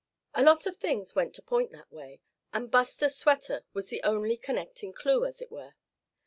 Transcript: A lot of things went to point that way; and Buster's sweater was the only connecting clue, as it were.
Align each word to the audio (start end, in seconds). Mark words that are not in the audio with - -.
A 0.33 0.41
lot 0.41 0.65
of 0.65 0.77
things 0.77 1.13
went 1.13 1.35
to 1.35 1.43
point 1.43 1.71
that 1.73 1.91
way; 1.91 2.21
and 2.51 2.71
Buster's 2.71 3.15
sweater 3.15 3.65
was 3.73 3.89
the 3.89 4.01
only 4.01 4.35
connecting 4.35 4.93
clue, 4.93 5.25
as 5.25 5.43
it 5.43 5.51
were. 5.51 5.75